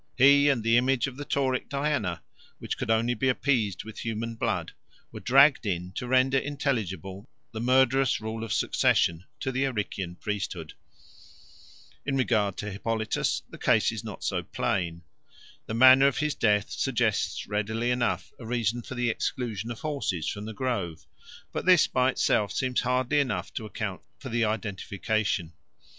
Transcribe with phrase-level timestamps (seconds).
[0.17, 2.23] He and the image of the Tauric Diana,
[2.57, 4.71] which could only be appeased with human blood,
[5.11, 10.73] were dragged in to render intelligible the murderous rule of succession to the Arician priesthood.
[12.03, 15.03] In regard to Hippolytus the case is not so plain.
[15.67, 20.27] The manner of his death suggests readily enough a reason for the exclusion of horses
[20.27, 21.05] from the grove;
[21.51, 25.53] but this by itself seems hardly enough to account for the identification.